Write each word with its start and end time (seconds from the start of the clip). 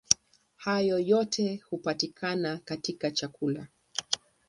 Hayo 0.55 0.99
yote 0.99 1.61
hupatikana 1.69 2.57
katika 2.57 3.11
chakula. 3.11 3.67